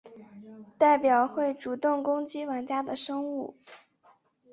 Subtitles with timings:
[0.79, 3.55] 代表会主动攻击玩家的生物。